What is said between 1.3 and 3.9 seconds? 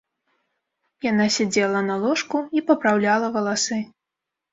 сядзела на ложку і папраўляла валасы.